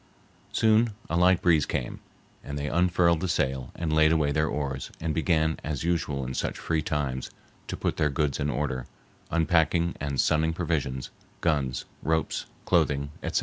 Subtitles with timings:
[0.51, 1.99] Soon a light breeze came,
[2.43, 6.33] and they unfurled the sail and laid away their oars and began, as usual in
[6.33, 7.29] such free times,
[7.67, 8.87] to put their goods in order,
[9.29, 11.11] unpacking and sunning provisions,
[11.41, 13.39] guns, ropes, clothing, etc.